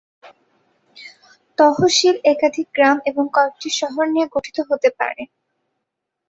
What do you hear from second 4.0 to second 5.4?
নিয়ে গঠিত হতে পারে।